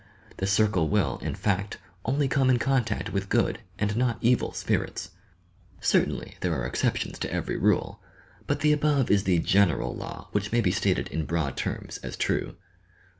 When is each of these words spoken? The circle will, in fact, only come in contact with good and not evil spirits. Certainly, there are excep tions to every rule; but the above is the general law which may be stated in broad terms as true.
The 0.37 0.47
circle 0.47 0.89
will, 0.89 1.19
in 1.19 1.35
fact, 1.35 1.77
only 2.05 2.27
come 2.27 2.49
in 2.49 2.57
contact 2.57 3.13
with 3.13 3.29
good 3.29 3.59
and 3.77 3.95
not 3.95 4.17
evil 4.19 4.51
spirits. 4.51 5.11
Certainly, 5.79 6.37
there 6.39 6.55
are 6.59 6.65
excep 6.65 6.95
tions 6.95 7.19
to 7.19 7.31
every 7.31 7.55
rule; 7.55 8.01
but 8.47 8.61
the 8.61 8.73
above 8.73 9.11
is 9.11 9.25
the 9.25 9.37
general 9.37 9.95
law 9.95 10.29
which 10.31 10.51
may 10.51 10.59
be 10.59 10.71
stated 10.71 11.07
in 11.09 11.25
broad 11.25 11.55
terms 11.55 11.99
as 11.99 12.17
true. 12.17 12.55